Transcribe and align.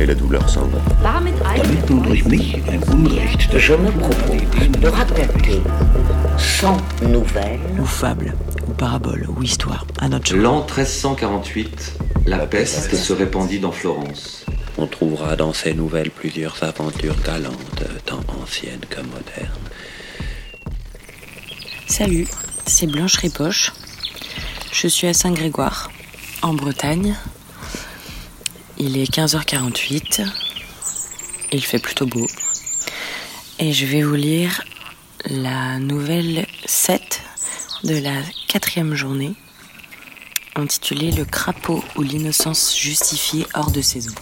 et 0.00 0.06
la 0.06 0.14
douleur 0.14 0.48
s'en 0.48 0.66
va. 0.66 0.78
Damit 1.02 1.34
nun 1.90 2.02
durch 2.02 2.24
mich 2.24 2.54
ein 2.68 2.82
Unrecht. 2.90 3.56
Je 3.58 3.74
me 3.74 3.90
propose 3.90 4.80
de 4.80 4.88
raconter 4.88 5.60
100 6.38 6.78
nouvelles 7.08 7.60
ou 7.78 7.84
fable, 7.84 8.34
ou 8.66 8.72
parabole, 8.72 9.26
ou 9.28 9.42
histoire, 9.42 9.86
à 10.00 10.08
notre 10.08 10.34
L'an 10.34 10.60
1348, 10.60 11.98
la 12.26 12.38
peste 12.46 12.94
se 12.94 13.12
répandit 13.12 13.60
dans 13.60 13.72
Florence. 13.72 14.46
On 14.78 14.86
trouvera 14.86 15.36
dans 15.36 15.52
ces 15.52 15.74
nouvelles 15.74 16.10
plusieurs 16.10 16.62
aventures 16.62 17.20
galantes, 17.22 17.84
tant 18.06 18.20
anciennes 18.42 18.86
que 18.88 19.00
modernes. 19.00 19.68
Salut, 21.86 22.26
c'est 22.66 22.86
Blanche 22.86 23.16
Ripoche. 23.16 23.72
Je 24.72 24.86
suis 24.88 25.06
à 25.08 25.12
Saint-Grégoire, 25.12 25.90
en 26.40 26.54
Bretagne. 26.54 27.16
Il 28.82 28.96
est 28.96 29.14
15h48. 29.14 30.26
Il 31.52 31.62
fait 31.62 31.78
plutôt 31.78 32.06
beau. 32.06 32.26
Et 33.58 33.74
je 33.74 33.84
vais 33.84 34.02
vous 34.02 34.14
lire 34.14 34.62
la 35.26 35.78
nouvelle 35.78 36.46
7 36.64 37.20
de 37.84 37.98
la 37.98 38.14
quatrième 38.48 38.94
journée, 38.94 39.34
intitulée 40.56 41.12
Le 41.12 41.26
crapaud 41.26 41.84
ou 41.96 42.00
l'innocence 42.00 42.74
justifiée 42.74 43.44
hors 43.52 43.70
de 43.70 43.82
saison. 43.82 44.14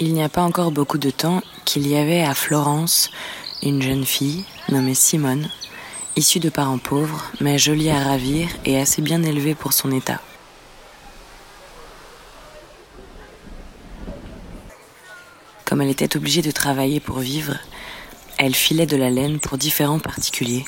Il 0.00 0.14
n'y 0.14 0.22
a 0.22 0.28
pas 0.28 0.42
encore 0.42 0.70
beaucoup 0.70 0.98
de 0.98 1.10
temps 1.10 1.42
qu'il 1.64 1.88
y 1.88 1.96
avait 1.96 2.22
à 2.22 2.32
Florence 2.32 3.10
une 3.64 3.82
jeune 3.82 4.04
fille 4.04 4.44
nommée 4.68 4.94
Simone, 4.94 5.50
issue 6.14 6.38
de 6.38 6.50
parents 6.50 6.78
pauvres, 6.78 7.24
mais 7.40 7.58
jolie 7.58 7.90
à 7.90 7.98
ravir 7.98 8.48
et 8.64 8.78
assez 8.78 9.02
bien 9.02 9.24
élevée 9.24 9.56
pour 9.56 9.72
son 9.72 9.90
état. 9.90 10.20
Comme 15.64 15.82
elle 15.82 15.90
était 15.90 16.16
obligée 16.16 16.42
de 16.42 16.52
travailler 16.52 17.00
pour 17.00 17.18
vivre, 17.18 17.56
elle 18.38 18.54
filait 18.54 18.86
de 18.86 18.96
la 18.96 19.10
laine 19.10 19.40
pour 19.40 19.58
différents 19.58 19.98
particuliers. 19.98 20.64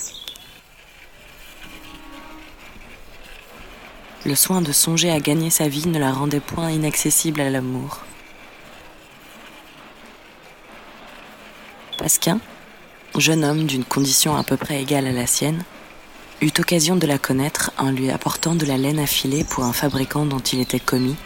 Le 4.27 4.35
soin 4.35 4.61
de 4.61 4.73
songer 4.73 5.13
à 5.13 5.21
gagner 5.21 5.51
sa 5.51 5.69
vie 5.69 5.87
ne 5.87 6.01
la 6.01 6.11
rendait 6.11 6.41
point 6.41 6.73
inaccessible 6.73 7.41
à 7.41 7.49
l'amour. 7.49 8.01
Pasquin, 12.01 12.41
jeune 13.19 13.45
homme 13.45 13.67
d'une 13.67 13.85
condition 13.85 14.35
à 14.35 14.43
peu 14.43 14.57
près 14.57 14.81
égale 14.81 15.07
à 15.07 15.13
la 15.13 15.27
sienne, 15.27 15.63
eut 16.41 16.51
occasion 16.59 16.97
de 16.97 17.07
la 17.07 17.19
connaître 17.19 17.73
en 17.77 17.91
lui 17.91 18.11
apportant 18.11 18.55
de 18.55 18.65
la 18.65 18.79
laine 18.79 18.99
à 18.99 19.05
filer 19.05 19.45
pour 19.45 19.65
un 19.65 19.75
fabricant 19.75 20.25
dont 20.25 20.39
il 20.39 20.61
était 20.61 20.81
commis, 20.81 21.17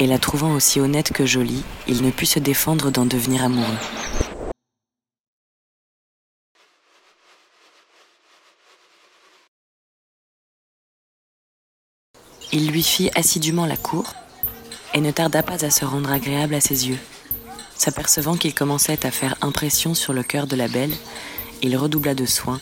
et 0.00 0.08
la 0.08 0.18
trouvant 0.18 0.52
aussi 0.52 0.80
honnête 0.80 1.12
que 1.12 1.26
jolie, 1.26 1.62
il 1.86 2.02
ne 2.02 2.10
put 2.10 2.26
se 2.26 2.40
défendre 2.40 2.90
d'en 2.90 3.06
devenir 3.06 3.44
amoureux. 3.44 3.66
Il 12.50 12.72
lui 12.72 12.82
fit 12.82 13.10
assidûment 13.14 13.64
la 13.64 13.76
cour, 13.76 14.12
et 14.92 15.00
ne 15.00 15.12
tarda 15.12 15.44
pas 15.44 15.64
à 15.64 15.70
se 15.70 15.84
rendre 15.84 16.10
agréable 16.10 16.56
à 16.56 16.60
ses 16.60 16.88
yeux. 16.88 16.98
S'apercevant 17.76 18.36
qu'il 18.36 18.54
commençait 18.54 19.06
à 19.06 19.10
faire 19.10 19.36
impression 19.42 19.94
sur 19.94 20.12
le 20.12 20.22
cœur 20.22 20.46
de 20.46 20.56
la 20.56 20.68
belle, 20.68 20.94
il 21.62 21.76
redoubla 21.76 22.14
de 22.14 22.26
soins, 22.26 22.60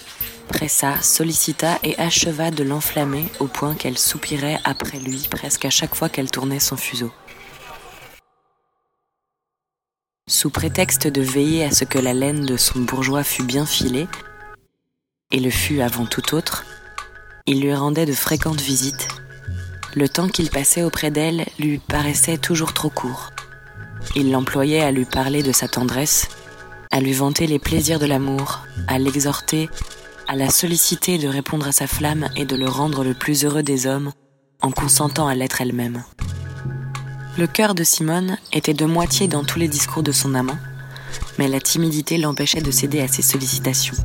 pressa, 0.48 1.00
sollicita 1.02 1.78
et 1.82 1.98
acheva 1.98 2.50
de 2.50 2.64
l'enflammer 2.64 3.26
au 3.40 3.46
point 3.46 3.74
qu'elle 3.74 3.98
soupirait 3.98 4.60
après 4.64 4.98
lui 4.98 5.26
presque 5.30 5.64
à 5.64 5.70
chaque 5.70 5.94
fois 5.94 6.08
qu'elle 6.08 6.30
tournait 6.30 6.60
son 6.60 6.76
fuseau. 6.76 7.12
Sous 10.28 10.50
prétexte 10.50 11.06
de 11.06 11.20
veiller 11.20 11.64
à 11.64 11.70
ce 11.70 11.84
que 11.84 11.98
la 11.98 12.14
laine 12.14 12.46
de 12.46 12.56
son 12.56 12.80
bourgeois 12.80 13.24
fût 13.24 13.42
bien 13.42 13.66
filée, 13.66 14.08
et 15.30 15.40
le 15.40 15.50
fût 15.50 15.80
avant 15.80 16.06
tout 16.06 16.34
autre, 16.34 16.64
il 17.46 17.60
lui 17.60 17.74
rendait 17.74 18.06
de 18.06 18.12
fréquentes 18.12 18.60
visites. 18.60 19.08
Le 19.94 20.08
temps 20.08 20.28
qu'il 20.28 20.48
passait 20.48 20.82
auprès 20.82 21.10
d'elle 21.10 21.44
lui 21.58 21.78
paraissait 21.78 22.38
toujours 22.38 22.72
trop 22.72 22.88
court. 22.88 23.33
Il 24.16 24.30
l'employait 24.30 24.82
à 24.82 24.92
lui 24.92 25.04
parler 25.04 25.42
de 25.42 25.52
sa 25.52 25.68
tendresse, 25.68 26.28
à 26.90 27.00
lui 27.00 27.12
vanter 27.12 27.46
les 27.46 27.58
plaisirs 27.58 27.98
de 27.98 28.06
l'amour, 28.06 28.60
à 28.86 28.98
l'exhorter, 28.98 29.68
à 30.28 30.36
la 30.36 30.50
solliciter 30.50 31.18
de 31.18 31.28
répondre 31.28 31.66
à 31.66 31.72
sa 31.72 31.86
flamme 31.86 32.28
et 32.36 32.44
de 32.44 32.56
le 32.56 32.68
rendre 32.68 33.04
le 33.04 33.14
plus 33.14 33.44
heureux 33.44 33.62
des 33.62 33.86
hommes 33.86 34.12
en 34.62 34.70
consentant 34.70 35.26
à 35.26 35.34
l'être 35.34 35.60
elle-même. 35.60 36.02
Le 37.36 37.46
cœur 37.46 37.74
de 37.74 37.82
Simone 37.82 38.38
était 38.52 38.74
de 38.74 38.84
moitié 38.86 39.26
dans 39.26 39.44
tous 39.44 39.58
les 39.58 39.68
discours 39.68 40.02
de 40.02 40.12
son 40.12 40.34
amant, 40.34 40.58
mais 41.38 41.48
la 41.48 41.60
timidité 41.60 42.16
l'empêchait 42.16 42.60
de 42.60 42.70
céder 42.70 43.00
à 43.00 43.08
ses 43.08 43.22
sollicitations. 43.22 43.96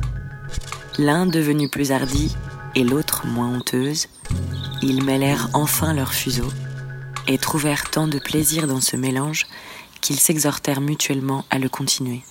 L'un 0.98 1.26
devenu 1.26 1.68
plus 1.68 1.92
hardi 1.92 2.36
et 2.74 2.82
l'autre 2.82 3.26
moins 3.26 3.48
honteuse, 3.48 4.08
ils 4.82 5.04
mêlèrent 5.04 5.48
enfin 5.52 5.94
leurs 5.94 6.12
fuseaux 6.12 6.52
et 7.28 7.38
trouvèrent 7.38 7.88
tant 7.90 8.08
de 8.08 8.18
plaisir 8.18 8.66
dans 8.66 8.80
ce 8.80 8.96
mélange 8.96 9.46
qu'ils 10.00 10.20
s'exhortèrent 10.20 10.80
mutuellement 10.80 11.44
à 11.50 11.58
le 11.58 11.68
continuer. 11.68 12.22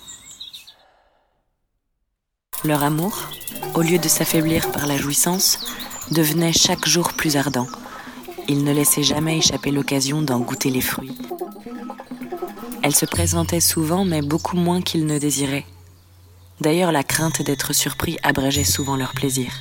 Leur 2.66 2.84
amour, 2.84 3.18
au 3.74 3.82
lieu 3.82 3.98
de 4.00 4.08
s'affaiblir 4.08 4.72
par 4.72 4.86
la 4.86 4.98
jouissance, 4.98 5.60
devenait 6.12 6.54
chaque 6.54 6.88
jour 6.88 7.14
plus 7.14 7.38
ardent. 7.38 7.68
Ils 8.48 8.64
ne 8.64 8.74
laissaient 8.74 9.04
jamais 9.04 9.38
échapper 9.38 9.72
l'occasion 9.72 10.22
d'en 10.22 10.40
goûter 10.40 10.70
les 10.70 10.82
fruits. 10.82 11.18
Elle 12.84 12.96
se 12.96 13.06
présentait 13.06 13.60
souvent, 13.60 14.06
mais 14.06 14.22
beaucoup 14.22 14.58
moins 14.58 14.82
qu'ils 14.82 15.06
ne 15.06 15.20
désiraient. 15.20 15.66
D'ailleurs, 16.62 16.92
la 16.92 17.04
crainte 17.04 17.42
d'être 17.42 17.74
surpris 17.74 18.18
abrégeait 18.24 18.64
souvent 18.64 18.98
leur 18.98 19.14
plaisir. 19.14 19.52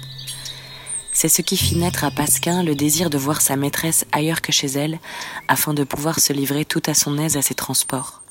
C'est 1.20 1.28
ce 1.28 1.42
qui 1.42 1.56
fit 1.56 1.74
naître 1.74 2.04
à 2.04 2.12
Pasquin 2.12 2.62
le 2.62 2.76
désir 2.76 3.10
de 3.10 3.18
voir 3.18 3.40
sa 3.40 3.56
maîtresse 3.56 4.04
ailleurs 4.12 4.40
que 4.40 4.52
chez 4.52 4.68
elle, 4.68 5.00
afin 5.48 5.74
de 5.74 5.82
pouvoir 5.82 6.20
se 6.20 6.32
livrer 6.32 6.64
tout 6.64 6.80
à 6.86 6.94
son 6.94 7.18
aise 7.18 7.36
à 7.36 7.42
ses 7.42 7.56
transports. 7.56 8.22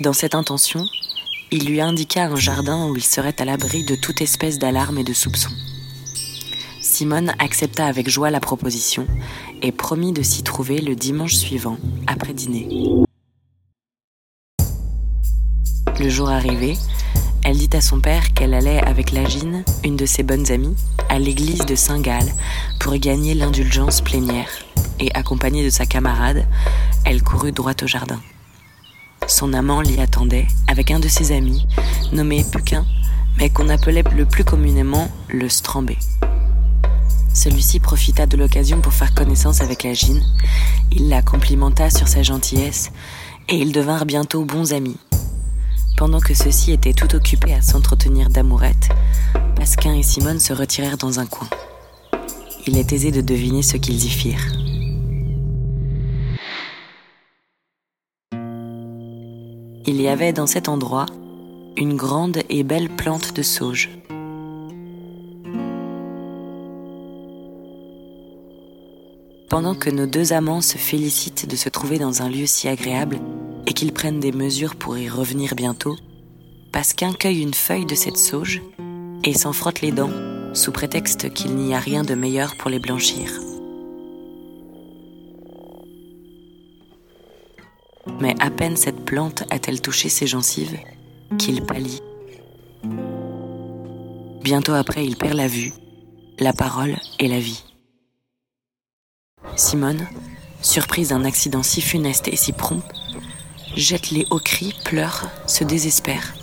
Dans 0.00 0.14
cette 0.14 0.34
intention, 0.34 0.86
il 1.50 1.66
lui 1.66 1.82
indiqua 1.82 2.24
un 2.24 2.36
jardin 2.36 2.88
où 2.88 2.96
il 2.96 3.04
serait 3.04 3.38
à 3.38 3.44
l'abri 3.44 3.84
de 3.84 3.94
toute 3.94 4.22
espèce 4.22 4.58
d'alarme 4.58 4.96
et 4.96 5.04
de 5.04 5.12
soupçon. 5.12 5.50
Simone 6.80 7.34
accepta 7.38 7.84
avec 7.84 8.08
joie 8.08 8.30
la 8.30 8.40
proposition 8.40 9.06
et 9.60 9.70
promit 9.70 10.12
de 10.12 10.22
s'y 10.22 10.42
trouver 10.42 10.80
le 10.80 10.96
dimanche 10.96 11.34
suivant, 11.34 11.76
après 12.06 12.32
dîner. 12.32 13.04
Le 16.00 16.08
jour 16.08 16.30
arrivé, 16.30 16.78
elle 17.44 17.56
dit 17.56 17.70
à 17.72 17.80
son 17.80 18.00
père 18.00 18.32
qu'elle 18.34 18.54
allait 18.54 18.80
avec 18.80 19.10
Lagine, 19.12 19.64
une 19.84 19.96
de 19.96 20.06
ses 20.06 20.22
bonnes 20.22 20.50
amies, 20.52 20.76
à 21.08 21.18
l'église 21.18 21.66
de 21.66 21.74
Saint-Gall 21.74 22.26
pour 22.78 22.94
gagner 22.96 23.34
l'indulgence 23.34 24.00
plénière. 24.00 24.48
Et 25.00 25.12
accompagnée 25.14 25.64
de 25.64 25.70
sa 25.70 25.84
camarade, 25.84 26.46
elle 27.04 27.22
courut 27.22 27.52
droit 27.52 27.74
au 27.82 27.86
jardin. 27.86 28.20
Son 29.26 29.52
amant 29.52 29.80
l'y 29.80 30.00
attendait 30.00 30.46
avec 30.68 30.90
un 30.90 31.00
de 31.00 31.08
ses 31.08 31.32
amis, 31.32 31.66
nommé 32.12 32.44
Puquin, 32.44 32.84
mais 33.38 33.50
qu'on 33.50 33.68
appelait 33.68 34.04
le 34.14 34.24
plus 34.24 34.44
communément 34.44 35.08
le 35.28 35.48
Strambé. 35.48 35.98
Celui-ci 37.34 37.80
profita 37.80 38.26
de 38.26 38.36
l'occasion 38.36 38.80
pour 38.80 38.92
faire 38.92 39.14
connaissance 39.14 39.62
avec 39.62 39.82
Lagine. 39.82 40.22
Il 40.92 41.08
la 41.08 41.22
complimenta 41.22 41.90
sur 41.90 42.06
sa 42.06 42.22
gentillesse 42.22 42.92
et 43.48 43.56
ils 43.56 43.72
devinrent 43.72 44.06
bientôt 44.06 44.44
bons 44.44 44.72
amis 44.72 44.96
pendant 45.96 46.20
que 46.20 46.34
ceux-ci 46.34 46.72
étaient 46.72 46.92
tout 46.92 47.14
occupés 47.14 47.54
à 47.54 47.62
s'entretenir 47.62 48.28
d'amourette, 48.30 48.88
Pasquin 49.56 49.94
et 49.94 50.02
Simone 50.02 50.40
se 50.40 50.52
retirèrent 50.52 50.96
dans 50.96 51.20
un 51.20 51.26
coin. 51.26 51.48
Il 52.66 52.78
est 52.78 52.92
aisé 52.92 53.10
de 53.10 53.20
deviner 53.20 53.62
ce 53.62 53.76
qu'ils 53.76 54.04
y 54.04 54.08
firent. 54.08 54.52
Il 59.84 60.00
y 60.00 60.08
avait 60.08 60.32
dans 60.32 60.46
cet 60.46 60.68
endroit 60.68 61.06
une 61.76 61.96
grande 61.96 62.42
et 62.48 62.62
belle 62.62 62.88
plante 62.88 63.34
de 63.34 63.42
sauge. 63.42 63.90
Pendant 69.52 69.74
que 69.74 69.90
nos 69.90 70.06
deux 70.06 70.32
amants 70.32 70.62
se 70.62 70.78
félicitent 70.78 71.46
de 71.46 71.56
se 71.56 71.68
trouver 71.68 71.98
dans 71.98 72.22
un 72.22 72.30
lieu 72.30 72.46
si 72.46 72.68
agréable, 72.68 73.20
et 73.66 73.74
qu'ils 73.74 73.92
prennent 73.92 74.18
des 74.18 74.32
mesures 74.32 74.76
pour 74.76 74.96
y 74.96 75.10
revenir 75.10 75.54
bientôt, 75.54 75.94
Pasquin 76.72 77.12
cueille 77.12 77.42
une 77.42 77.52
feuille 77.52 77.84
de 77.84 77.94
cette 77.94 78.16
sauge 78.16 78.62
et 79.24 79.34
s'en 79.34 79.52
frotte 79.52 79.82
les 79.82 79.92
dents 79.92 80.54
sous 80.54 80.72
prétexte 80.72 81.34
qu'il 81.34 81.54
n'y 81.54 81.74
a 81.74 81.78
rien 81.78 82.02
de 82.02 82.14
meilleur 82.14 82.56
pour 82.56 82.70
les 82.70 82.78
blanchir. 82.78 83.30
Mais 88.20 88.34
à 88.40 88.50
peine 88.50 88.78
cette 88.78 89.04
plante 89.04 89.44
a-t-elle 89.50 89.82
touché 89.82 90.08
ses 90.08 90.26
gencives 90.26 90.78
qu'il 91.36 91.60
pâlit. 91.60 92.00
Bientôt 94.42 94.72
après, 94.72 95.04
il 95.04 95.18
perd 95.18 95.34
la 95.34 95.46
vue, 95.46 95.74
la 96.38 96.54
parole 96.54 96.96
et 97.18 97.28
la 97.28 97.38
vie. 97.38 97.62
Simone, 99.62 100.08
surprise 100.60 101.10
d'un 101.10 101.24
accident 101.24 101.62
si 101.62 101.80
funeste 101.80 102.26
et 102.26 102.34
si 102.34 102.52
prompt, 102.52 102.82
jette 103.76 104.10
les 104.10 104.26
hauts 104.30 104.40
cris, 104.40 104.74
pleure, 104.84 105.30
se 105.46 105.62
désespère. 105.62 106.34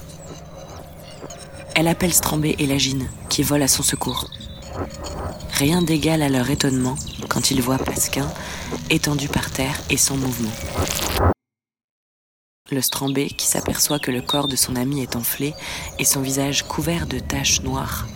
Elle 1.75 1.89
appelle 1.89 2.13
Strambé 2.13 2.56
et 2.60 2.66
Lagine, 2.66 3.10
qui 3.27 3.44
volent 3.44 3.66
à 3.66 3.68
son 3.68 3.83
secours. 3.83 4.30
Rien 5.51 5.81
d'égal 5.81 6.21
à 6.21 6.30
leur 6.30 6.50
étonnement 6.50 6.95
quand 7.27 7.51
ils 7.51 7.62
voient 7.62 7.77
Pasquin 7.77 8.31
étendu 8.89 9.27
par 9.27 9.51
terre 9.51 9.81
et 9.89 9.98
sans 9.98 10.16
mouvement. 10.16 10.54
Le 12.71 12.81
Strambé, 12.81 13.27
qui 13.27 13.48
s'aperçoit 13.48 14.00
que 14.00 14.12
le 14.12 14.21
corps 14.21 14.48
de 14.48 14.56
son 14.56 14.77
ami 14.77 15.01
est 15.01 15.18
enflé 15.18 15.54
et 16.00 16.06
son 16.06 16.21
visage 16.21 16.63
couvert 16.63 17.06
de 17.06 17.19
taches 17.19 17.63
noires. 17.63 18.07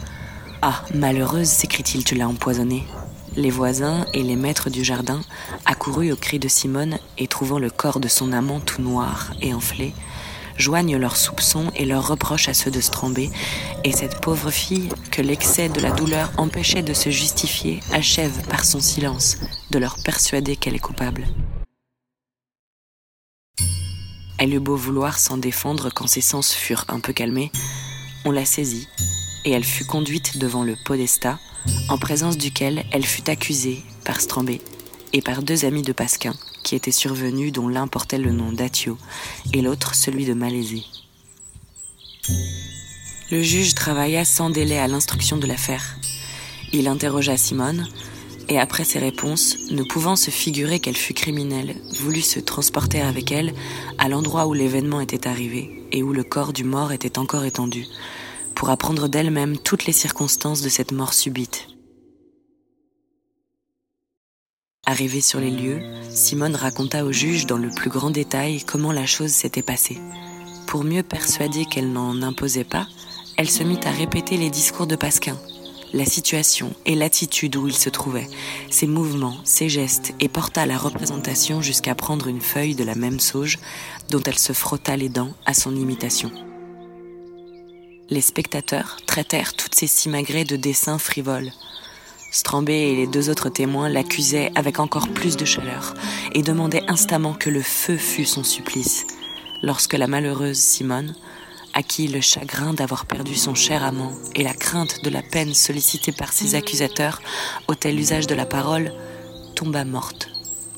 Ah, 0.61 0.81
malheureuse, 0.93 1.49
s'écrie-t-il, 1.49 2.05
tu 2.05 2.15
l'as 2.15 2.29
empoisonné. 2.29 2.85
Les 3.35 3.49
voisins 3.49 4.05
et 4.13 4.21
les 4.21 4.35
maîtres 4.35 4.69
du 4.69 4.83
jardin, 4.83 5.21
accourus 5.65 6.11
au 6.11 6.15
cri 6.15 6.37
de 6.37 6.47
Simone 6.47 6.99
et 7.17 7.27
trouvant 7.27 7.57
le 7.57 7.71
corps 7.71 7.99
de 7.99 8.07
son 8.07 8.31
amant 8.31 8.59
tout 8.59 8.81
noir 8.81 9.33
et 9.41 9.55
enflé, 9.55 9.93
joignent 10.55 10.97
leurs 10.97 11.17
soupçons 11.17 11.71
et 11.75 11.85
leurs 11.85 12.07
reproches 12.07 12.47
à 12.47 12.53
ceux 12.53 12.69
de 12.69 12.79
Strambé, 12.79 13.31
et 13.83 13.91
cette 13.91 14.21
pauvre 14.21 14.51
fille, 14.51 14.89
que 15.11 15.23
l'excès 15.23 15.67
de 15.67 15.81
la 15.81 15.89
douleur 15.89 16.31
empêchait 16.37 16.83
de 16.83 16.93
se 16.93 17.09
justifier, 17.09 17.79
achève 17.91 18.47
par 18.49 18.65
son 18.65 18.79
silence 18.79 19.37
de 19.71 19.79
leur 19.79 19.97
persuader 20.03 20.55
qu'elle 20.55 20.75
est 20.75 20.79
coupable. 20.79 21.27
Elle 24.37 24.53
eut 24.53 24.59
beau 24.59 24.75
vouloir 24.75 25.17
s'en 25.17 25.37
défendre 25.37 25.89
quand 25.89 26.07
ses 26.07 26.21
sens 26.21 26.53
furent 26.53 26.85
un 26.87 26.99
peu 26.99 27.13
calmés, 27.13 27.51
on 28.25 28.31
la 28.31 28.45
saisit, 28.45 28.87
et 29.43 29.51
elle 29.51 29.63
fut 29.63 29.85
conduite 29.85 30.37
devant 30.37 30.63
le 30.63 30.75
podestat, 30.85 31.39
en 31.89 31.97
présence 31.97 32.37
duquel 32.37 32.83
elle 32.91 33.05
fut 33.05 33.29
accusée 33.29 33.83
par 34.05 34.21
Strambé 34.21 34.61
et 35.13 35.21
par 35.21 35.43
deux 35.43 35.65
amis 35.65 35.81
de 35.81 35.93
Pasquin 35.93 36.33
qui 36.63 36.75
étaient 36.75 36.91
survenus 36.91 37.51
dont 37.51 37.67
l'un 37.67 37.87
portait 37.87 38.17
le 38.17 38.31
nom 38.31 38.51
d'Atio 38.51 38.97
et 39.53 39.61
l'autre 39.61 39.95
celui 39.95 40.25
de 40.25 40.33
Malaisé. 40.33 40.83
Le 43.31 43.41
juge 43.41 43.75
travailla 43.75 44.25
sans 44.25 44.49
délai 44.49 44.79
à 44.79 44.87
l'instruction 44.87 45.37
de 45.37 45.47
l'affaire. 45.47 45.97
Il 46.71 46.87
interrogea 46.87 47.37
Simone 47.37 47.87
et 48.49 48.59
après 48.59 48.83
ses 48.83 48.99
réponses, 48.99 49.57
ne 49.71 49.83
pouvant 49.83 50.15
se 50.15 50.29
figurer 50.29 50.79
qu'elle 50.79 50.97
fut 50.97 51.13
criminelle, 51.13 51.75
voulut 51.99 52.21
se 52.21 52.39
transporter 52.39 53.01
avec 53.01 53.31
elle 53.31 53.53
à 53.97 54.09
l'endroit 54.09 54.47
où 54.47 54.53
l'événement 54.53 55.01
était 55.01 55.27
arrivé 55.27 55.85
et 55.91 56.03
où 56.03 56.13
le 56.13 56.23
corps 56.23 56.53
du 56.53 56.63
mort 56.63 56.91
était 56.91 57.17
encore 57.17 57.45
étendu, 57.45 57.85
pour 58.63 58.69
apprendre 58.69 59.09
d'elle-même 59.09 59.57
toutes 59.57 59.85
les 59.87 59.91
circonstances 59.91 60.61
de 60.61 60.69
cette 60.69 60.93
mort 60.93 61.13
subite. 61.13 61.67
Arrivée 64.85 65.19
sur 65.19 65.41
les 65.41 65.51
lieux, 65.51 65.81
Simone 66.09 66.55
raconta 66.55 67.03
au 67.03 67.11
juge 67.11 67.45
dans 67.45 67.57
le 67.57 67.69
plus 67.71 67.89
grand 67.89 68.09
détail 68.09 68.63
comment 68.63 68.93
la 68.93 69.05
chose 69.05 69.31
s'était 69.31 69.63
passée. 69.63 69.97
Pour 70.65 70.85
mieux 70.85 71.03
persuader 71.03 71.65
qu'elle 71.65 71.91
n'en 71.91 72.21
imposait 72.21 72.63
pas, 72.63 72.87
elle 73.35 73.49
se 73.49 73.63
mit 73.63 73.81
à 73.83 73.91
répéter 73.91 74.37
les 74.37 74.49
discours 74.49 74.87
de 74.87 74.95
Pasquin, 74.95 75.37
la 75.91 76.05
situation 76.05 76.73
et 76.85 76.95
l'attitude 76.95 77.57
où 77.57 77.67
il 77.67 77.75
se 77.75 77.89
trouvait, 77.89 78.29
ses 78.69 78.87
mouvements, 78.87 79.35
ses 79.43 79.67
gestes, 79.67 80.13
et 80.21 80.29
porta 80.29 80.65
la 80.65 80.77
représentation 80.77 81.61
jusqu'à 81.61 81.95
prendre 81.95 82.27
une 82.27 82.39
feuille 82.39 82.75
de 82.75 82.85
la 82.85 82.95
même 82.95 83.19
sauge 83.19 83.59
dont 84.09 84.23
elle 84.25 84.39
se 84.39 84.53
frotta 84.53 84.95
les 84.95 85.09
dents 85.09 85.33
à 85.45 85.53
son 85.53 85.75
imitation. 85.75 86.31
Les 88.09 88.21
spectateurs 88.21 88.97
traitèrent 89.07 89.53
toutes 89.53 89.75
ces 89.75 89.87
simagrées 89.87 90.43
de 90.43 90.57
dessins 90.57 90.97
frivoles. 90.97 91.51
Strambé 92.31 92.73
et 92.73 92.95
les 92.95 93.07
deux 93.07 93.29
autres 93.29 93.49
témoins 93.49 93.89
l'accusaient 93.89 94.51
avec 94.55 94.79
encore 94.79 95.07
plus 95.07 95.37
de 95.37 95.45
chaleur 95.45 95.93
et 96.33 96.41
demandaient 96.41 96.83
instamment 96.87 97.33
que 97.33 97.49
le 97.49 97.61
feu 97.61 97.97
fût 97.97 98.25
son 98.25 98.43
supplice, 98.43 99.05
lorsque 99.61 99.93
la 99.93 100.07
malheureuse 100.07 100.57
Simone, 100.57 101.15
à 101.73 101.81
qui 101.81 102.07
le 102.07 102.21
chagrin 102.21 102.73
d'avoir 102.73 103.05
perdu 103.05 103.35
son 103.35 103.55
cher 103.55 103.83
amant 103.83 104.11
et 104.35 104.43
la 104.43 104.53
crainte 104.53 105.03
de 105.03 105.09
la 105.09 105.21
peine 105.21 105.53
sollicitée 105.53 106.11
par 106.11 106.33
ses 106.33 106.55
accusateurs 106.55 107.21
ôtaient 107.67 107.93
l'usage 107.93 108.27
de 108.27 108.35
la 108.35 108.45
parole, 108.45 108.93
tomba 109.55 109.85
morte, 109.85 110.29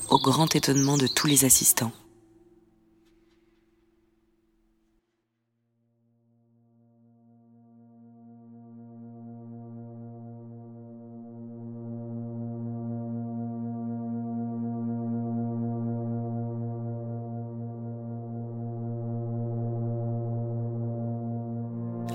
au 0.09 0.19
grand 0.19 0.55
étonnement 0.55 0.97
de 0.97 1.07
tous 1.07 1.27
les 1.27 1.43
assistants. 1.43 1.91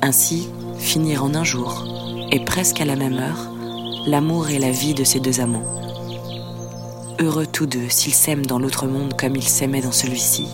Ainsi 0.02 0.48
finirent 0.78 1.24
en 1.24 1.34
un 1.34 1.44
jour, 1.44 1.86
et 2.30 2.44
presque 2.44 2.80
à 2.80 2.84
la 2.84 2.96
même 2.96 3.18
heure, 3.18 3.50
l'amour 4.06 4.48
et 4.48 4.58
la 4.58 4.70
vie 4.70 4.94
de 4.94 5.04
ces 5.04 5.20
deux 5.20 5.40
amants. 5.40 5.64
Heureux 7.18 7.46
tous 7.46 7.66
deux 7.66 7.88
s'ils 7.88 8.14
s'aiment 8.14 8.46
dans 8.46 8.58
l'autre 8.58 8.86
monde 8.86 9.14
comme 9.16 9.36
ils 9.36 9.48
s'aimaient 9.48 9.82
dans 9.82 9.92
celui-ci. 9.92 10.46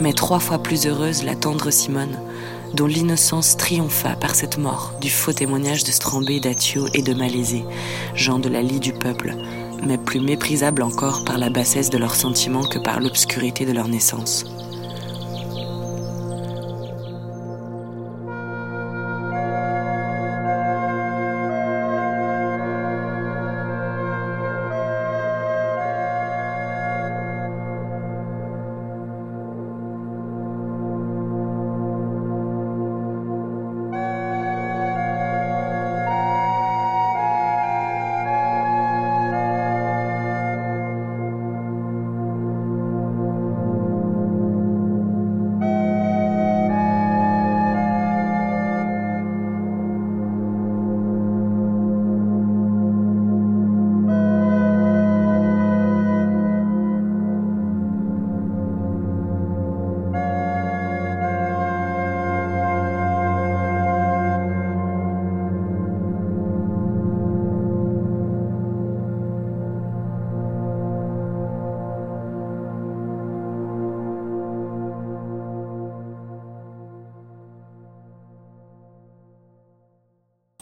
Mais 0.00 0.12
trois 0.12 0.40
fois 0.40 0.58
plus 0.58 0.86
heureuse 0.86 1.24
la 1.24 1.34
tendre 1.34 1.70
Simone, 1.70 2.18
dont 2.74 2.86
l'innocence 2.86 3.56
triompha 3.56 4.14
par 4.16 4.34
cette 4.34 4.58
mort 4.58 4.92
du 5.00 5.10
faux 5.10 5.32
témoignage 5.32 5.84
de 5.84 5.90
Strambé, 5.90 6.38
d'Atio 6.38 6.86
et 6.92 7.02
de 7.02 7.14
Malaisé, 7.14 7.64
gens 8.14 8.38
de 8.38 8.48
la 8.48 8.62
lie 8.62 8.80
du 8.80 8.92
peuple, 8.92 9.34
mais 9.86 9.96
plus 9.96 10.20
méprisables 10.20 10.82
encore 10.82 11.24
par 11.24 11.38
la 11.38 11.50
bassesse 11.50 11.90
de 11.90 11.98
leurs 11.98 12.14
sentiments 12.14 12.68
que 12.68 12.78
par 12.78 13.00
l'obscurité 13.00 13.64
de 13.64 13.72
leur 13.72 13.88
naissance. 13.88 14.44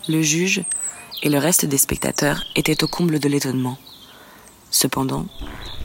Le 0.09 0.23
juge 0.23 0.63
et 1.25 1.29
le 1.29 1.39
reste 1.39 1.65
des 1.65 1.79
spectateurs 1.79 2.45
étaient 2.55 2.85
au 2.85 2.87
comble 2.87 3.19
de 3.19 3.29
l'étonnement. 3.29 3.77
Cependant, 4.71 5.27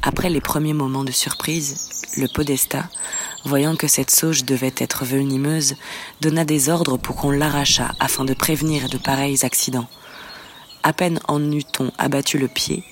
après 0.04 0.30
les 0.30 0.42
premiers 0.42 0.74
moments 0.74 1.04
de 1.04 1.12
surprise, 1.12 2.04
le 2.18 2.28
podestat, 2.28 2.88
voyant 3.46 3.76
que 3.76 3.88
cette 3.88 4.12
sauge 4.12 4.44
devait 4.44 4.76
être 4.78 5.06
venimeuse, 5.06 5.76
donna 6.22 6.46
des 6.46 6.70
ordres 6.70 6.98
pour 6.98 7.16
qu'on 7.16 7.32
l'arrachât 7.32 7.94
afin 8.00 8.24
de 8.24 8.36
prévenir 8.36 8.90
de 8.90 8.98
pareils 8.98 9.44
accidents. 9.44 9.88
À 10.84 10.94
peine 10.94 11.20
en 11.28 11.52
eut-on 11.52 11.92
abattu 11.98 12.38
le 12.38 12.48
pied, 12.48 12.84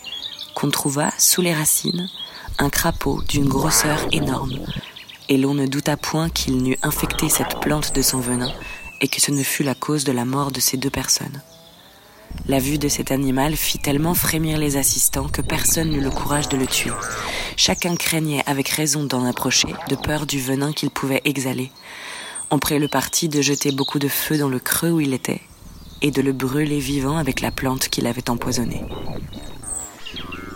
qu'on 0.55 0.71
trouva, 0.71 1.11
sous 1.19 1.41
les 1.41 1.53
racines, 1.53 2.09
un 2.57 2.69
crapaud 2.69 3.21
d'une 3.27 3.47
grosseur 3.47 3.99
énorme, 4.11 4.57
et 5.27 5.37
l'on 5.37 5.53
ne 5.53 5.67
douta 5.67 5.95
point 5.95 6.29
qu'il 6.29 6.57
n'eût 6.57 6.77
infecté 6.81 7.29
cette 7.29 7.59
plante 7.59 7.93
de 7.93 8.01
son 8.01 8.19
venin, 8.19 8.51
et 9.01 9.07
que 9.07 9.21
ce 9.21 9.31
ne 9.31 9.43
fût 9.43 9.63
la 9.63 9.75
cause 9.75 10.03
de 10.03 10.11
la 10.11 10.25
mort 10.25 10.51
de 10.51 10.59
ces 10.59 10.77
deux 10.77 10.89
personnes. 10.89 11.41
La 12.47 12.59
vue 12.59 12.77
de 12.77 12.87
cet 12.87 13.11
animal 13.11 13.55
fit 13.55 13.79
tellement 13.79 14.13
frémir 14.13 14.57
les 14.57 14.77
assistants 14.77 15.29
que 15.29 15.41
personne 15.41 15.89
n'eut 15.89 16.01
le 16.01 16.11
courage 16.11 16.49
de 16.49 16.57
le 16.57 16.67
tuer. 16.67 16.93
Chacun 17.57 17.95
craignait 17.95 18.43
avec 18.45 18.69
raison 18.69 19.03
d'en 19.03 19.25
approcher, 19.25 19.73
de 19.89 19.95
peur 19.95 20.25
du 20.25 20.39
venin 20.39 20.71
qu'il 20.71 20.89
pouvait 20.89 21.21
exhaler. 21.25 21.71
On 22.51 22.59
prit 22.59 22.79
le 22.79 22.87
parti 22.87 23.29
de 23.29 23.41
jeter 23.41 23.71
beaucoup 23.71 23.99
de 23.99 24.07
feu 24.07 24.37
dans 24.37 24.49
le 24.49 24.59
creux 24.59 24.91
où 24.91 24.99
il 24.99 25.13
était 25.13 25.41
et 26.01 26.11
de 26.11 26.21
le 26.21 26.31
brûler 26.31 26.79
vivant 26.79 27.17
avec 27.17 27.41
la 27.41 27.51
plante 27.51 27.89
qui 27.89 28.01
l'avait 28.01 28.29
empoisonné. 28.29 28.83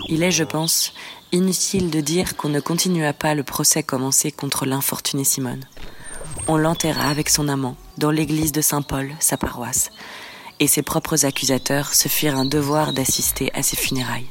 Il 0.07 0.23
est, 0.23 0.31
je 0.31 0.43
pense, 0.43 0.93
inutile 1.31 1.89
de 1.89 1.99
dire 1.99 2.37
qu'on 2.37 2.49
ne 2.49 2.59
continua 2.59 3.13
pas 3.13 3.35
le 3.35 3.43
procès 3.43 3.83
commencé 3.83 4.31
contre 4.31 4.65
l'infortunée 4.65 5.23
Simone. 5.23 5.65
On 6.47 6.57
l'enterra 6.57 7.09
avec 7.09 7.29
son 7.29 7.47
amant 7.47 7.75
dans 7.97 8.11
l'église 8.11 8.51
de 8.51 8.61
Saint-Paul, 8.61 9.11
sa 9.19 9.37
paroisse, 9.37 9.89
et 10.59 10.67
ses 10.67 10.81
propres 10.81 11.25
accusateurs 11.25 11.93
se 11.93 12.07
firent 12.07 12.37
un 12.37 12.45
devoir 12.45 12.93
d'assister 12.93 13.51
à 13.53 13.63
ses 13.63 13.77
funérailles. 13.77 14.29